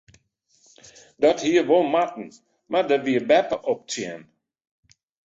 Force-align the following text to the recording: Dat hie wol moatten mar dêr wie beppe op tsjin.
Dat 1.23 1.37
hie 1.45 1.61
wol 1.69 1.85
moatten 1.93 2.27
mar 2.71 2.85
dêr 2.89 3.03
wie 3.05 3.19
beppe 3.29 3.55
op 3.71 3.79
tsjin. 3.89 4.21